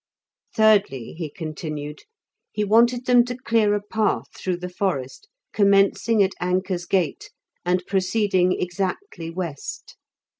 [0.55, 2.05] Thirdly, he continued,
[2.51, 7.29] he wanted them to clear a path through the forest, commencing at Anker's Gate
[7.63, 9.97] and proceeding exactly west.